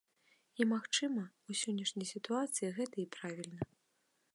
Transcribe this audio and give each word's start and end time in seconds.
І 0.63 0.65
магчыма, 0.71 1.23
у 1.49 1.57
сённяшняй 1.61 2.07
сітуацыі 2.13 2.75
гэта 2.79 2.95
і 3.05 3.11
правільна. 3.19 3.73